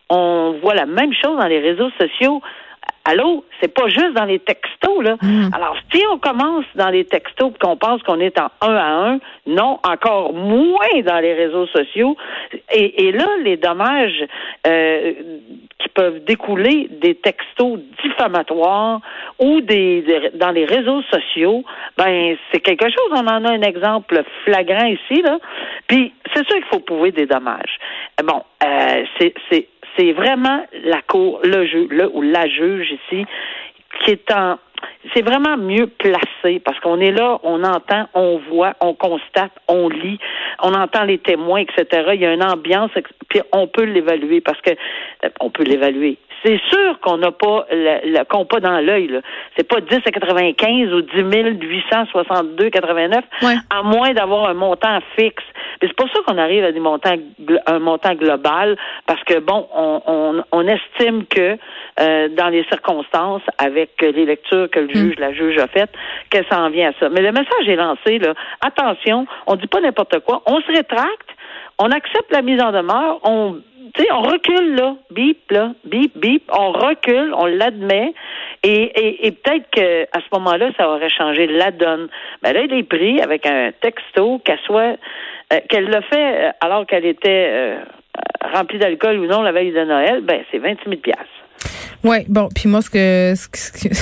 on 0.10 0.60
voit 0.62 0.76
la 0.76 0.86
même 0.86 1.14
chose 1.14 1.38
dans 1.38 1.48
les 1.48 1.60
réseaux 1.60 1.90
sociaux. 2.00 2.42
Allô, 3.04 3.44
c'est 3.60 3.74
pas 3.74 3.88
juste 3.88 4.14
dans 4.14 4.26
les 4.26 4.40
textos, 4.40 5.04
là. 5.04 5.16
Mm. 5.22 5.50
Alors, 5.54 5.76
si 5.92 6.04
on 6.12 6.20
commence 6.20 6.66
dans 6.76 6.90
les 6.90 7.06
textos 7.06 7.52
qu'on 7.60 7.76
pense 7.76 8.04
qu'on 8.04 8.20
est 8.20 8.40
en 8.40 8.50
un 8.62 8.76
à 8.76 9.10
un, 9.10 9.20
non, 9.48 9.80
encore 9.84 10.34
moins 10.34 11.02
dans 11.04 11.20
les 11.20 11.34
réseaux 11.34 11.66
sociaux. 11.68 12.16
Et, 12.72 13.12
là, 13.12 13.26
les 13.44 13.58
dommages 13.58 14.24
euh, 14.68 15.14
qui 15.80 15.90
peuvent 15.90 16.24
découler 16.24 16.90
des 16.92 17.16
textos 17.16 17.80
diffamatoires 18.04 19.02
ou 19.40 19.62
des, 19.62 20.32
dans 20.36 20.52
les 20.52 20.66
réseaux 20.66 21.02
sociaux, 21.12 21.64
ben 21.98 22.38
c'est 22.52 22.60
quelque 22.60 22.86
chose. 22.86 23.10
On 23.12 23.28
en 23.28 23.46
a 23.46 23.50
un 23.50 23.62
exemple 23.62 24.24
flagrant 24.46 24.86
ici, 24.86 25.22
là. 25.24 25.40
Puis 25.88 26.14
c'est 26.34 26.46
sûr 26.48 26.56
qu'il 26.58 26.70
faut 26.72 26.80
prouver 26.80 27.12
des 27.12 27.26
dommages. 27.26 27.78
Bon, 28.24 28.44
euh, 28.64 29.04
c'est 29.50 29.68
c'est 29.98 30.12
vraiment 30.14 30.66
la 30.84 31.02
cour, 31.02 31.40
le 31.44 31.66
jeu, 31.66 31.88
le 31.90 32.10
ou 32.14 32.22
la 32.22 32.48
juge 32.48 32.92
ici, 32.92 33.26
qui 34.04 34.12
est 34.12 34.32
en 34.32 34.58
c'est 35.14 35.22
vraiment 35.22 35.58
mieux 35.58 35.88
placé 35.88 36.60
parce 36.60 36.80
qu'on 36.80 37.00
est 37.00 37.12
là, 37.12 37.40
on 37.44 37.64
entend, 37.64 38.08
on 38.14 38.40
voit, 38.50 38.74
on 38.82 38.94
constate, 38.94 39.52
on 39.68 39.90
lit, 39.90 40.20
on 40.62 40.74
entend 40.74 41.04
les 41.04 41.18
témoins, 41.18 41.62
etc. 41.62 42.12
Il 42.14 42.22
y 42.22 42.26
a 42.26 42.34
une 42.34 42.44
ambiance, 42.44 42.92
puis 43.30 43.42
on 43.52 43.68
peut 43.68 43.84
l'évaluer 43.84 44.42
parce 44.42 44.62
que 44.62 44.72
euh, 44.72 45.30
on 45.40 45.50
peut 45.50 45.64
l'évaluer. 45.64 46.18
C'est 46.44 46.60
sûr 46.70 47.00
qu'on 47.02 47.18
n'a 47.18 47.32
pas 47.32 47.66
le, 47.72 48.12
le 48.18 48.24
qu'on 48.26 48.46
pas 48.46 48.60
dans 48.60 48.80
l'œil. 48.80 49.08
Là. 49.08 49.22
C'est 49.56 49.68
pas 49.68 49.80
10 49.80 49.96
à 50.06 50.12
95 50.12 50.94
ou 50.94 51.02
10 51.02 51.24
862 51.60 52.70
89, 52.70 53.24
à 53.70 53.84
moins 53.84 54.14
d'avoir 54.14 54.50
un 54.50 54.54
montant 54.54 55.00
fixe. 55.16 55.44
C'est 55.82 55.94
pour 55.94 56.08
ça 56.10 56.20
qu'on 56.26 56.38
arrive 56.38 56.64
à 56.64 56.72
des 56.72 56.80
montants, 56.80 57.16
un 57.66 57.80
montant 57.80 58.14
global, 58.14 58.78
parce 59.08 59.24
que 59.24 59.40
bon, 59.40 59.68
on, 59.74 60.02
on, 60.06 60.44
on 60.52 60.68
estime 60.68 61.26
que 61.26 61.58
euh, 62.00 62.30
dans 62.30 62.50
les 62.50 62.64
circonstances, 62.66 63.42
avec 63.58 64.02
les 64.02 64.26
lectures 64.26 64.70
que 64.70 64.80
le 64.80 64.88
mm. 64.88 64.96
juge, 64.96 65.16
la 65.20 65.34
juge 65.34 65.58
a 65.58 65.68
faites, 65.68 65.92
que 66.30 66.40
ça 66.50 66.62
en 66.62 66.70
vient 66.70 66.90
à 66.90 66.94
ça. 67.00 67.10
Mais 67.10 67.22
le 67.22 67.32
message 67.32 67.68
est 67.68 67.76
lancé 67.76 68.20
là. 68.20 68.34
Attention, 68.62 69.28
on 69.48 69.56
dit 69.56 69.68
pas 69.68 69.82
n'importe 69.82 70.20
quoi. 70.20 70.42
On 70.46 70.62
se 70.62 70.68
rétracte, 70.68 71.30
on 71.80 71.90
accepte 71.92 72.32
la 72.32 72.42
mise 72.42 72.62
en 72.62 72.72
demeure, 72.72 73.20
on 73.24 73.58
tu 73.94 74.04
sais, 74.04 74.12
on 74.12 74.22
recule 74.22 74.76
là, 74.76 74.96
bip 75.10 75.52
là, 75.52 75.74
bip 75.84 76.18
bip, 76.18 76.44
on 76.52 76.72
recule, 76.72 77.34
on 77.36 77.46
l'admet, 77.46 78.14
et, 78.64 79.28
et, 79.28 79.32
peut-être 79.32 79.70
que 79.72 80.04
à 80.04 80.20
ce 80.20 80.28
moment-là, 80.34 80.72
ça 80.78 80.90
aurait 80.90 81.10
changé 81.10 81.48
la 81.48 81.72
donne. 81.72 82.10
Mais 82.44 82.54
là, 82.54 82.62
il 82.64 82.74
est 82.74 82.84
pris 82.84 83.20
avec 83.22 83.46
un 83.46 83.72
texto 83.82 84.40
qu'elle 84.46 84.60
soit, 84.60 84.98
euh, 85.54 85.60
qu'elle 85.68 85.90
l'a 85.90 86.02
fait 86.04 86.48
euh, 86.48 86.52
alors 86.62 86.86
qu'elle 86.86 87.06
était 87.06 87.50
euh, 87.52 87.78
remplie 88.54 88.78
d'alcool 88.78 89.18
ou 89.18 89.26
non 89.26 89.42
la 89.42 89.52
veille 89.52 89.72
de 89.72 89.84
Noël, 89.84 90.22
ben 90.22 90.44
c'est 90.52 90.60
28 90.60 90.90
000 90.90 91.02
piastres. 91.02 91.41
Oui, 92.04 92.18
bon, 92.28 92.50
puis 92.54 92.68
moi, 92.68 92.82
ce 92.82 92.90
que, 92.90 93.34
ce 93.54 93.72
que, 93.72 93.94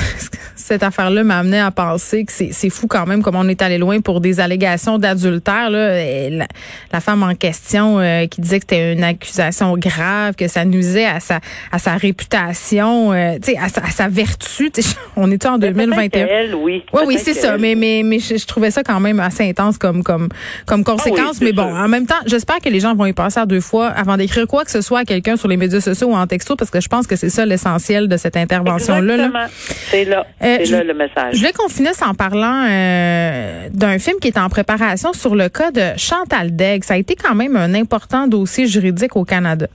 cette 0.56 0.84
affaire-là 0.84 1.24
m'a 1.24 1.40
amené 1.40 1.60
à 1.60 1.72
penser 1.72 2.26
que 2.26 2.32
c'est 2.32 2.70
fou 2.70 2.88
quand 2.88 3.06
même 3.06 3.24
comme 3.24 3.36
on 3.36 3.48
est 3.48 3.62
allé 3.62 3.78
loin 3.78 4.00
pour 4.02 4.22
des 4.22 4.40
allégations 4.40 4.98
d'adultère. 4.98 5.70
La, 5.70 6.46
la, 6.92 7.00
femme 7.00 7.24
en 7.24 7.36
question 7.36 8.00
euh, 8.00 8.28
qui 8.28 8.42
disait 8.42 8.60
que 8.60 8.66
c'était 8.70 8.94
une 8.94 9.04
accusation 9.04 9.76
grave, 9.78 10.36
que 10.36 10.48
ça 10.48 10.66
nuisait 10.66 11.06
à 11.06 11.20
sa 11.20 11.40
à 11.72 11.80
sa 11.80 11.96
réputation, 11.96 13.12
euh, 13.12 13.38
à, 13.60 13.70
sa, 13.70 13.82
à 13.82 13.90
sa 13.90 14.08
vertu. 14.08 14.72
On 15.16 15.32
est 15.32 15.46
en 15.46 15.58
2021. 15.58 16.28
Elle, 16.28 16.56
oui. 16.56 16.84
Oui, 16.94 17.02
oui, 17.08 17.18
c'est 17.18 17.34
ça. 17.34 17.58
Mais 17.58 17.76
mais 17.76 18.04
mais 18.04 18.20
je, 18.20 18.46
trouvais 18.46 18.72
ça 18.72 18.84
quand 18.84 19.00
même 19.00 19.20
assez 19.20 19.50
intense 19.50 19.78
comme 19.78 20.04
comme 20.04 20.30
comme 20.66 20.84
ah 20.86 20.92
conséquence. 20.92 21.42
mais 21.42 21.52
bon, 21.52 21.64
en 21.64 21.88
même 21.88 22.06
temps, 22.06 22.16
j'espère 22.26 22.60
que 22.60 22.70
les 22.70 22.80
gens 22.80 22.96
vont 22.96 23.06
y 23.06 23.14
passer 23.14 23.40
à 23.40 23.46
deux 23.46 23.62
fois 23.62 23.88
avant 23.88 24.18
d'écrire 24.18 24.48
quoi 24.48 24.64
que 24.64 24.72
ce 24.72 24.82
soit 24.82 25.00
à 25.00 25.06
quelqu'un 25.06 25.36
sur 25.36 25.48
les 25.48 25.58
médias 25.58 25.82
sociaux 25.82 26.10
ou 26.10 26.16
en 26.16 26.28
texto, 26.28 26.56
parce 26.56 26.72
que 26.72 26.80
je 26.80 26.88
pense 26.88 27.08
que 27.08 27.16
c'est 27.16 27.30
ça 27.30 27.46
l'essentiel 27.50 28.08
de 28.08 28.18
cette 28.18 28.38
intervention-là. 28.38 29.48
C'est 29.90 30.06
là. 30.06 30.26
Euh, 30.42 30.58
c'est 30.64 30.72
là 30.72 30.84
le 30.84 30.94
message. 30.94 31.34
Je 31.34 31.38
voulais 31.40 31.54
qu'on 31.54 31.70
finisse 31.70 32.02
en 32.02 32.14
parlant 32.14 32.66
euh, 32.70 33.68
d'un 33.72 34.00
film 34.00 34.18
qui 34.22 34.30
est 34.30 34.38
en 34.38 34.50
préparation 34.50 35.14
sur 35.14 35.36
le 35.36 35.50
cas 35.50 35.72
de 35.72 35.98
Chantal 35.98 36.56
Degg. 36.56 36.84
Ça 36.84 36.94
a 36.94 36.98
été 36.98 37.16
quand 37.16 37.36
même 37.36 37.56
un 37.56 37.74
important 37.74 38.28
dossier 38.28 38.68
juridique 38.68 39.16
au 39.16 39.26
Canada. 39.26 39.68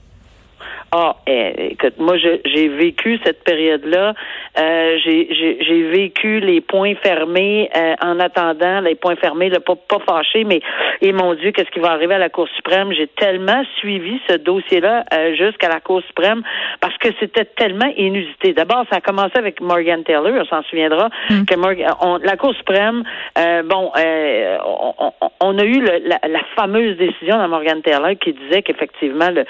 Ah, 0.97 1.17
eh, 1.27 1.71
écoute, 1.71 1.95
moi, 1.97 2.15
j'ai 2.17 2.69
vécu 2.69 3.19
cette 3.25 3.43
période-là. 3.43 4.13
Euh, 4.57 4.97
j'ai 5.03 5.83
vécu 5.91 6.39
les 6.39 6.61
points 6.61 6.95
fermés 7.03 7.69
euh, 7.75 7.95
en 8.01 8.17
attendant, 8.21 8.79
les 8.79 8.95
points 8.95 9.17
fermés, 9.17 9.49
là, 9.49 9.59
pas, 9.59 9.75
pas 9.75 9.99
fâchés, 10.07 10.45
mais, 10.45 10.61
et 11.01 11.11
mon 11.11 11.33
Dieu, 11.33 11.51
qu'est-ce 11.51 11.69
qui 11.71 11.79
va 11.79 11.91
arriver 11.91 12.13
à 12.13 12.19
la 12.19 12.29
Cour 12.29 12.47
suprême? 12.55 12.93
J'ai 12.93 13.07
tellement 13.07 13.61
suivi 13.79 14.21
ce 14.29 14.37
dossier-là 14.37 15.03
euh, 15.13 15.35
jusqu'à 15.35 15.67
la 15.67 15.81
Cour 15.81 16.01
suprême 16.07 16.43
parce 16.79 16.97
que 16.97 17.09
c'était 17.19 17.43
tellement 17.43 17.91
inusité. 17.97 18.53
D'abord, 18.53 18.85
ça 18.89 18.97
a 18.97 19.01
commencé 19.01 19.37
avec 19.37 19.59
Morgan 19.59 20.01
Taylor, 20.05 20.31
on 20.39 20.45
s'en 20.45 20.63
souviendra, 20.63 21.09
mm. 21.29 21.43
que 21.43 21.55
Morgan, 21.55 21.93
la 22.23 22.37
Cour 22.37 22.55
suprême, 22.55 23.03
bon, 23.65 23.91
on, 24.65 25.11
on, 25.41 25.57
a 25.57 25.63
eu 25.65 25.81
le, 25.81 26.07
la, 26.07 26.19
la, 26.25 26.39
fameuse 26.55 26.95
décision 26.95 27.41
de 27.41 27.47
Morgan 27.47 27.81
Taylor 27.81 28.11
qui 28.21 28.31
disait 28.31 28.61
qu'effectivement, 28.61 29.29
le, 29.31 29.43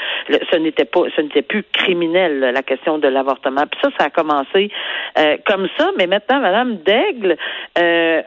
ce 0.52 0.58
n'était 0.58 0.86
pas, 0.86 1.02
ce 1.16 1.35
n'était 1.36 1.48
plus 1.48 1.63
criminel, 1.74 2.39
la 2.39 2.63
question 2.63 2.98
de 2.98 3.08
l'avortement. 3.08 3.65
Puis 3.70 3.80
ça, 3.84 3.89
ça 4.00 4.06
a 4.06 4.10
commencé 4.10 4.72
euh, 5.18 5.38
comme 5.46 5.68
ça, 5.77 5.92
mais 5.98 6.08
maintenant, 6.08 6.39
Madame 6.39 6.77
Daigle, 6.77 7.38
euh, 7.77 8.22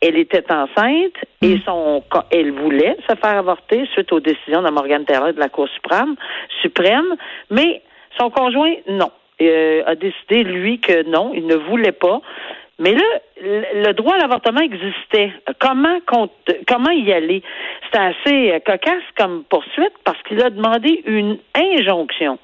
elle 0.00 0.16
était 0.16 0.44
enceinte 0.52 1.16
et 1.42 1.56
mm. 1.56 1.60
son 1.64 2.02
elle 2.30 2.52
voulait 2.52 2.96
se 3.08 3.14
faire 3.16 3.38
avorter 3.38 3.86
suite 3.92 4.12
aux 4.12 4.20
décisions 4.20 4.62
de 4.62 4.70
Morgan 4.70 5.04
Taylor 5.04 5.32
de 5.32 5.40
la 5.40 5.48
Cour 5.48 5.68
suprême, 5.68 6.16
suprême, 6.62 7.16
mais 7.50 7.82
son 8.18 8.30
conjoint 8.30 8.74
non. 8.88 9.10
Euh, 9.42 9.82
a 9.86 9.94
décidé 9.94 10.42
lui 10.42 10.80
que 10.80 11.02
non, 11.08 11.32
il 11.34 11.46
ne 11.46 11.54
voulait 11.54 11.92
pas. 11.92 12.20
Mais 12.80 12.94
là, 12.94 13.04
le 13.42 13.92
droit 13.92 14.14
à 14.14 14.18
l'avortement 14.18 14.62
existait. 14.62 15.32
Comment 15.58 15.98
comment 16.66 16.90
y 16.90 17.12
aller? 17.12 17.42
C'était 17.84 17.98
assez 17.98 18.52
euh, 18.52 18.58
cocasse 18.60 19.04
comme 19.18 19.44
poursuite 19.44 19.92
parce 20.04 20.20
qu'il 20.22 20.42
a 20.42 20.48
demandé 20.48 21.02
une 21.04 21.38
injonction. 21.54 22.38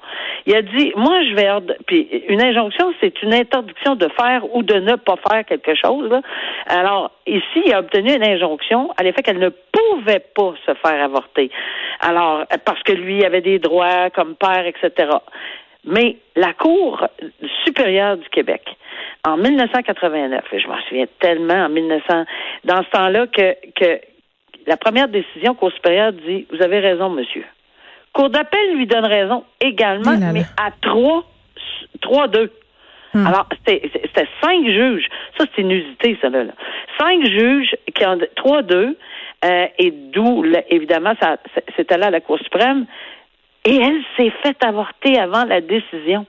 Il 0.45 0.55
a 0.55 0.61
dit 0.61 0.93
moi 0.95 1.23
je 1.23 1.33
vais 1.33 1.49
puis 1.87 2.07
une 2.29 2.41
injonction 2.41 2.93
c'est 3.01 3.21
une 3.23 3.33
interdiction 3.33 3.95
de 3.95 4.07
faire 4.09 4.43
ou 4.55 4.61
de 4.61 4.75
ne 4.75 4.95
pas 4.95 5.15
faire 5.27 5.43
quelque 5.43 5.73
chose. 5.73 6.11
Alors 6.67 7.11
ici 7.25 7.63
il 7.65 7.73
a 7.73 7.79
obtenu 7.79 8.13
une 8.13 8.23
injonction 8.23 8.91
à 8.95 9.03
l'effet 9.03 9.23
qu'elle 9.23 9.39
ne 9.39 9.49
pouvait 9.49 10.23
pas 10.35 10.53
se 10.67 10.73
faire 10.75 11.03
avorter. 11.03 11.49
Alors 11.99 12.45
parce 12.63 12.83
que 12.83 12.91
lui 12.91 13.25
avait 13.25 13.41
des 13.41 13.57
droits 13.57 14.11
comme 14.11 14.35
père 14.35 14.67
etc. 14.67 15.09
Mais 15.87 16.17
la 16.35 16.53
Cour 16.53 17.07
supérieure 17.65 18.17
du 18.17 18.27
Québec 18.29 18.61
en 19.25 19.37
1989, 19.37 20.43
et 20.51 20.59
je 20.59 20.67
m'en 20.67 20.79
souviens 20.87 21.05
tellement 21.19 21.65
en 21.65 21.69
1900, 21.69 22.25
dans 22.65 22.83
ce 22.83 22.89
temps-là 22.89 23.27
que, 23.27 23.55
que 23.75 24.01
la 24.67 24.77
première 24.77 25.07
décision 25.07 25.55
Cour 25.55 25.71
supérieure 25.71 26.11
dit 26.13 26.45
Vous 26.51 26.61
avez 26.61 26.79
raison, 26.79 27.09
monsieur. 27.09 27.45
Cour 28.13 28.29
d'appel 28.29 28.75
lui 28.75 28.85
donne 28.85 29.05
raison 29.05 29.43
également, 29.61 30.17
mais 30.33 30.43
à 30.57 30.71
3, 30.81 31.23
3-2. 32.01 32.49
Hmm. 33.13 33.27
Alors, 33.27 33.47
c'était 33.65 34.27
cinq 34.41 34.65
juges. 34.65 35.07
Ça, 35.37 35.45
c'est 35.55 35.61
inusité, 35.61 36.17
ça, 36.21 36.29
là. 36.29 36.43
Cinq 36.99 37.25
juges 37.25 37.75
qui 37.95 38.05
ont 38.05 38.17
3-2, 38.35 38.95
euh, 39.45 39.65
et 39.77 39.91
d'où, 39.91 40.43
évidemment, 40.69 41.13
c'était 41.75 41.97
là 41.97 42.07
à 42.07 42.11
la 42.11 42.21
Cour 42.21 42.39
suprême. 42.39 42.85
Et 43.65 43.75
elle 43.75 44.01
s'est 44.15 44.31
fait 44.43 44.63
avorter 44.63 45.19
avant 45.19 45.45
la 45.45 45.61
décision. 45.61 46.25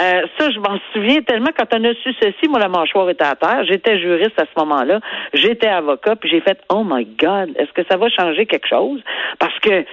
Euh, 0.00 0.22
ça, 0.36 0.50
je 0.50 0.58
m'en 0.58 0.76
souviens 0.92 1.22
tellement 1.22 1.50
quand 1.56 1.72
on 1.72 1.84
a 1.84 1.94
su 1.94 2.12
ceci, 2.20 2.48
moi, 2.48 2.58
la 2.58 2.68
mâchoire 2.68 3.08
était 3.10 3.24
à 3.24 3.36
terre. 3.36 3.64
J'étais 3.64 4.00
juriste 4.00 4.38
à 4.40 4.44
ce 4.44 4.60
moment-là. 4.60 4.98
J'étais 5.32 5.68
avocat, 5.68 6.16
puis 6.16 6.28
j'ai 6.28 6.40
fait 6.40 6.58
Oh 6.68 6.82
my 6.84 7.04
God, 7.04 7.52
est-ce 7.56 7.72
que 7.72 7.86
ça 7.88 7.96
va 7.96 8.08
changer 8.08 8.46
quelque 8.46 8.66
chose? 8.66 9.00
Parce 9.38 9.56
que 9.60 9.84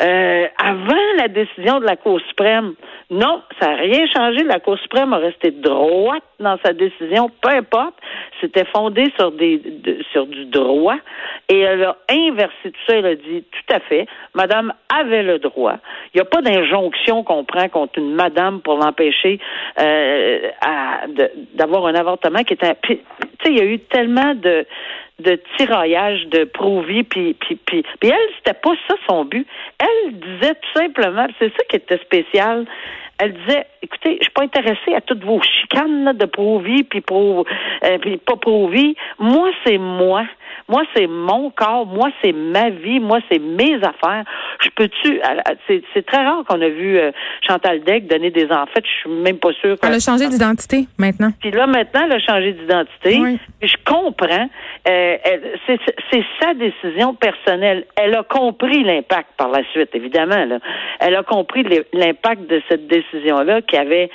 euh, 0.00 0.46
avant 0.62 1.06
la 1.16 1.28
décision 1.28 1.80
de 1.80 1.86
la 1.86 1.96
Cour 1.96 2.20
suprême, 2.28 2.74
non, 3.10 3.42
ça 3.58 3.68
n'a 3.68 3.76
rien 3.76 4.06
changé. 4.14 4.44
La 4.44 4.60
Cour 4.60 4.78
suprême 4.78 5.14
a 5.14 5.16
resté 5.16 5.50
droite 5.50 6.22
dans 6.40 6.58
sa 6.62 6.74
décision, 6.74 7.30
peu 7.40 7.48
importe. 7.48 7.94
C'était 8.38 8.66
fondé 8.66 9.04
sur 9.18 9.32
des 9.32 9.62
sur 10.12 10.26
du 10.26 10.44
droit. 10.44 10.98
Et 11.48 11.58
elle 11.60 11.84
a 11.84 11.96
inversé 12.10 12.52
tout 12.64 12.80
ça. 12.86 12.96
Elle 12.96 13.06
a 13.06 13.14
dit 13.14 13.44
tout 13.50 13.74
à 13.74 13.80
fait, 13.80 14.06
Madame 14.34 14.74
avait 14.94 15.22
le 15.22 15.38
droit. 15.38 15.76
Il 16.12 16.18
n'y 16.18 16.20
a 16.20 16.26
pas 16.26 16.42
d'injonction 16.42 17.24
qu'on 17.24 17.44
prend 17.44 17.68
contre 17.70 17.98
une 17.98 18.14
madame 18.14 18.60
pour 18.60 18.76
l'empêcher 18.76 19.40
euh, 19.80 20.50
d'avoir 21.54 21.86
un 21.86 21.94
avortement 21.94 22.44
qui 22.44 22.52
était. 22.52 22.76
Tu 22.82 22.98
sais, 23.42 23.52
il 23.52 23.58
y 23.58 23.62
a 23.62 23.64
eu 23.64 23.78
tellement 23.78 24.34
de 24.34 24.66
de 25.18 25.40
tiraillage 25.56 26.26
de 26.28 26.44
Provie, 26.44 27.02
puis, 27.02 27.34
puis, 27.34 27.56
puis, 27.56 27.82
puis 28.00 28.10
elle, 28.10 28.34
c'était 28.36 28.58
pas 28.58 28.74
ça 28.86 28.94
son 29.08 29.24
but. 29.24 29.46
Elle 29.78 30.12
disait 30.18 30.54
tout 30.54 30.80
simplement, 30.80 31.26
c'est 31.38 31.48
ça 31.48 31.64
qui 31.68 31.76
était 31.76 31.98
spécial, 31.98 32.66
elle 33.18 33.32
disait, 33.32 33.66
écoutez, 33.82 34.18
je 34.18 34.24
suis 34.24 34.32
pas 34.32 34.44
intéressée 34.44 34.94
à 34.94 35.00
toutes 35.00 35.24
vos 35.24 35.40
chicanes 35.42 36.12
de 36.12 36.24
Provie, 36.24 36.84
puis, 36.84 37.00
pro, 37.00 37.44
euh, 37.84 37.98
puis 37.98 38.16
pas 38.18 38.36
Provie. 38.36 38.96
Moi, 39.18 39.50
c'est 39.66 39.78
moi. 39.78 40.24
Moi, 40.68 40.82
c'est 40.94 41.06
mon 41.06 41.50
corps. 41.50 41.86
Moi, 41.86 42.10
c'est 42.22 42.32
ma 42.32 42.70
vie. 42.70 43.00
Moi, 43.00 43.20
c'est 43.30 43.38
mes 43.38 43.76
affaires. 43.76 44.24
Je 44.60 44.68
peux-tu. 44.76 45.20
C'est 45.94 46.06
très 46.06 46.24
rare 46.24 46.44
qu'on 46.46 46.60
a 46.60 46.68
vu 46.68 46.98
euh, 46.98 47.10
Chantal 47.46 47.82
Deck 47.84 48.06
donner 48.06 48.30
des 48.30 48.46
enfants. 48.46 48.66
Je 48.76 49.00
suis 49.00 49.10
même 49.10 49.38
pas 49.38 49.52
sûre. 49.54 49.76
Elle 49.82 49.94
a 49.94 49.98
changé 49.98 50.28
d'identité 50.28 50.86
maintenant. 50.98 51.30
Puis 51.40 51.50
là, 51.50 51.66
maintenant, 51.66 52.02
elle 52.04 52.12
a 52.12 52.20
changé 52.20 52.52
d'identité. 52.52 53.38
Je 53.62 53.76
comprends. 53.84 54.48
Euh, 54.88 55.16
c'est 55.66 56.24
sa 56.40 56.54
décision 56.54 57.14
personnelle. 57.14 57.84
Elle 57.96 58.14
a 58.14 58.22
compris 58.22 58.84
l'impact 58.84 59.30
par 59.36 59.48
la 59.48 59.62
suite, 59.72 59.90
évidemment. 59.94 60.44
Là. 60.44 60.58
Elle 61.00 61.14
a 61.16 61.22
compris 61.22 61.64
l'impact 61.92 62.42
de 62.48 62.62
cette 62.68 62.86
décision-là 62.86 63.62
qui 63.62 63.76
avait 63.76 64.10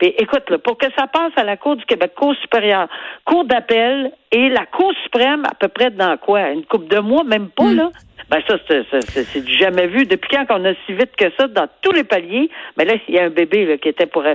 écoute, 0.00 0.48
là, 0.48 0.58
pour 0.58 0.78
que 0.78 0.86
ça 0.96 1.06
passe 1.06 1.32
à 1.36 1.44
la 1.44 1.56
Cour 1.56 1.76
du 1.76 1.84
Québec, 1.84 2.12
Cour 2.14 2.34
supérieure, 2.36 2.88
Cour 3.24 3.44
d'appel 3.44 4.12
et 4.30 4.48
la 4.48 4.66
Cour 4.66 4.92
suprême, 5.02 5.44
à 5.44 5.54
peu 5.54 5.68
près 5.68 5.90
dans 5.90 6.16
quoi? 6.16 6.50
Une 6.50 6.64
coupe 6.64 6.88
de 6.88 6.98
mois, 7.00 7.24
même 7.24 7.48
pas, 7.48 7.64
mm. 7.64 7.76
là? 7.76 7.90
Ben 8.30 8.42
ça, 8.46 8.56
c'est 9.00 9.40
du 9.40 9.54
jamais 9.54 9.86
vu. 9.86 10.04
Depuis 10.04 10.28
quand 10.30 10.44
on 10.50 10.62
a 10.66 10.74
si 10.84 10.92
vite 10.92 11.16
que 11.16 11.30
ça 11.38 11.48
dans 11.48 11.66
tous 11.80 11.92
les 11.92 12.04
paliers, 12.04 12.50
mais 12.76 12.84
ben 12.84 12.88
là, 12.88 13.00
il 13.08 13.14
y 13.14 13.18
a 13.18 13.24
un 13.24 13.30
bébé 13.30 13.64
là, 13.64 13.78
qui 13.78 13.88
était 13.88 14.04
pour 14.04 14.22
euh, 14.22 14.34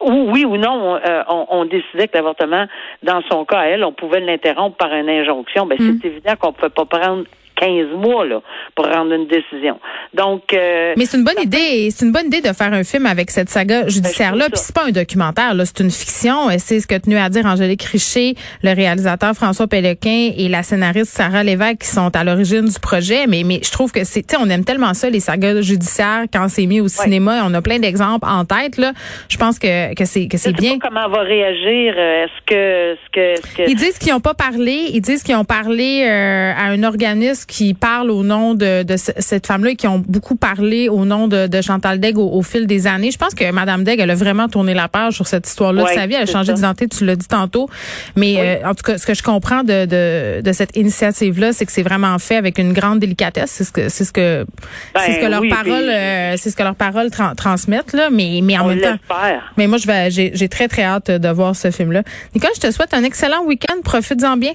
oui 0.00 0.44
ou 0.44 0.56
non, 0.56 0.96
euh, 0.96 1.22
on, 1.28 1.46
on, 1.48 1.64
décidait 1.64 2.08
que 2.08 2.16
l'avortement, 2.16 2.66
dans 3.04 3.22
son 3.30 3.44
cas, 3.44 3.62
elle, 3.66 3.84
on 3.84 3.92
pouvait 3.92 4.18
l'interrompre 4.18 4.76
par 4.76 4.92
une 4.92 5.08
injonction. 5.08 5.66
Ben 5.66 5.78
c'est 5.78 6.04
mm. 6.04 6.10
évident 6.10 6.32
qu'on 6.40 6.48
ne 6.48 6.52
pouvait 6.54 6.70
pas 6.70 6.86
prendre 6.86 7.24
15 7.60 7.96
mois 7.96 8.24
là 8.24 8.40
pour 8.74 8.86
rendre 8.86 9.12
une 9.12 9.26
décision. 9.26 9.78
Donc, 10.14 10.52
euh, 10.52 10.94
mais 10.96 11.04
c'est 11.04 11.18
une 11.18 11.24
bonne 11.24 11.42
idée. 11.42 11.90
C'est 11.90 12.04
une 12.04 12.12
bonne 12.12 12.26
idée 12.26 12.40
de 12.40 12.52
faire 12.54 12.72
un 12.72 12.82
film 12.82 13.06
avec 13.06 13.30
cette 13.30 13.48
saga 13.48 13.86
judiciaire 13.88 14.34
là. 14.34 14.46
Puis 14.46 14.60
c'est 14.60 14.74
pas 14.74 14.86
un 14.86 14.90
documentaire 14.92 15.54
là, 15.54 15.64
c'est 15.64 15.80
une 15.80 15.90
fiction. 15.90 16.48
C'est 16.58 16.80
ce 16.80 16.86
que 16.86 16.96
tenu 16.98 17.16
à 17.16 17.28
dire 17.28 17.44
Angélique 17.46 17.82
Richer, 17.82 18.34
le 18.62 18.74
réalisateur 18.74 19.34
François 19.34 19.66
Pélequin 19.66 20.30
et 20.36 20.48
la 20.48 20.62
scénariste 20.62 21.12
Sarah 21.12 21.42
Lévesque 21.42 21.82
qui 21.82 21.88
sont 21.88 22.14
à 22.16 22.24
l'origine 22.24 22.64
du 22.64 22.80
projet. 22.80 23.26
Mais 23.26 23.42
mais 23.44 23.60
je 23.62 23.70
trouve 23.70 23.92
que 23.92 24.04
c'est, 24.04 24.22
tu 24.22 24.34
sais, 24.34 24.42
on 24.42 24.48
aime 24.48 24.64
tellement 24.64 24.94
ça 24.94 25.10
les 25.10 25.20
sagas 25.20 25.60
judiciaires 25.60 26.24
quand 26.32 26.48
c'est 26.48 26.66
mis 26.66 26.80
au 26.80 26.88
cinéma. 26.88 27.42
On 27.44 27.54
a 27.54 27.62
plein 27.62 27.78
d'exemples 27.78 28.26
en 28.26 28.44
tête 28.44 28.78
là. 28.78 28.92
Je 29.28 29.36
pense 29.36 29.58
que 29.58 29.94
que 29.94 30.04
c'est 30.04 30.28
que 30.28 30.38
c'est 30.38 30.52
bien. 30.52 30.78
Pas 30.78 30.88
comment 30.88 31.08
va 31.08 31.20
réagir 31.20 31.94
euh, 31.96 32.24
Est-ce 32.24 32.40
que, 32.46 33.00
ce 33.04 33.56
que, 33.56 33.70
ils 33.70 33.76
disent 33.76 33.98
qu'ils 33.98 34.12
n'ont 34.12 34.20
pas 34.20 34.34
parlé. 34.34 34.90
Ils 34.92 35.00
disent 35.00 35.22
qu'ils 35.22 35.36
ont 35.36 35.44
parlé 35.44 36.04
euh, 36.06 36.52
à 36.56 36.70
un 36.70 36.82
organisme 36.82 37.46
qui 37.50 37.74
parle 37.74 38.12
au 38.12 38.22
nom 38.22 38.54
de, 38.54 38.84
de 38.84 38.94
cette 38.96 39.48
femme-là 39.48 39.70
et 39.70 39.76
qui 39.76 39.88
ont 39.88 39.98
beaucoup 39.98 40.36
parlé 40.36 40.88
au 40.88 41.04
nom 41.04 41.26
de, 41.26 41.48
de 41.48 41.60
Chantal 41.60 41.98
Degg 41.98 42.16
au, 42.16 42.42
fil 42.42 42.68
des 42.68 42.86
années. 42.86 43.10
Je 43.10 43.18
pense 43.18 43.34
que 43.34 43.50
Madame 43.50 43.82
Degg, 43.82 43.98
elle 43.98 44.10
a 44.10 44.14
vraiment 44.14 44.48
tourné 44.48 44.72
la 44.72 44.86
page 44.86 45.14
sur 45.14 45.26
cette 45.26 45.48
histoire-là 45.48 45.82
de 45.82 45.88
sa 45.88 46.06
vie. 46.06 46.14
Elle 46.14 46.22
a 46.22 46.26
changé 46.26 46.52
d'identité, 46.52 46.86
tu 46.86 47.04
l'as 47.04 47.16
dit 47.16 47.26
tantôt. 47.26 47.68
Mais 48.14 48.36
euh, 48.38 48.68
en 48.68 48.74
tout 48.76 48.84
cas, 48.84 48.98
ce 48.98 49.06
que 49.06 49.14
je 49.14 49.24
comprends 49.24 49.64
de, 49.64 49.84
de, 49.84 50.42
de 50.42 50.52
cette 50.52 50.76
initiative-là, 50.76 51.52
c'est 51.52 51.66
que 51.66 51.72
c'est 51.72 51.82
vraiment 51.82 52.16
fait 52.20 52.36
avec 52.36 52.56
une 52.58 52.72
grande 52.72 53.00
délicatesse. 53.00 53.50
C'est 53.50 53.64
ce 53.64 53.72
que 53.72 53.88
c'est 53.88 54.04
ce 54.04 54.12
que 54.12 54.46
c'est 54.94 55.14
ce 55.14 55.16
que 55.16 55.22
ben 55.22 55.30
leurs 55.30 55.48
paroles 55.48 56.38
c'est 56.38 56.50
ce 56.50 56.56
que 56.56 56.62
leurs 56.62 56.76
paroles 56.76 57.10
transmettent 57.36 57.94
là. 57.94 58.10
Mais 58.10 58.40
mais 58.44 58.56
en 58.58 58.68
même 58.68 58.80
temps. 58.80 58.96
Mais 59.56 59.66
moi, 59.66 59.78
je 59.78 59.88
vais 59.88 60.10
j'ai 60.10 60.48
très 60.48 60.68
très 60.68 60.84
hâte 60.84 61.10
de 61.10 61.28
voir 61.30 61.56
ce 61.56 61.72
film-là. 61.72 62.04
Nicole, 62.32 62.50
je 62.54 62.60
te 62.60 62.70
souhaite 62.70 62.94
un 62.94 63.02
excellent 63.02 63.44
week-end. 63.44 63.80
Profites-en 63.82 64.36
bien. 64.36 64.52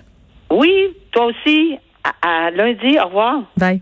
Oui, 0.49 0.71
toi 1.11 1.25
aussi. 1.25 1.77
À, 2.21 2.51
lundi. 2.51 2.97
Au 2.99 3.05
revoir. 3.05 3.41
Bye. 3.57 3.81